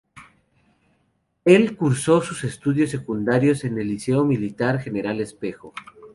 Él 1.45 1.77
cursó 1.77 2.21
sus 2.23 2.43
estudios 2.43 2.89
secundarios 2.89 3.63
en 3.65 3.77
el 3.77 3.89
Liceo 3.89 4.25
Militar 4.25 4.79
General 4.79 5.21
Espejo. 5.21 5.75